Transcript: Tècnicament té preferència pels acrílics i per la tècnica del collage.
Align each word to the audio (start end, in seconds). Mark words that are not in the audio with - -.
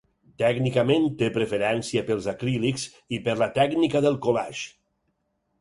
Tècnicament 0.43 1.03
té 1.19 1.27
preferència 1.35 2.03
pels 2.09 2.29
acrílics 2.35 2.87
i 3.19 3.23
per 3.29 3.39
la 3.43 3.49
tècnica 3.59 4.03
del 4.07 4.21
collage. 4.29 4.65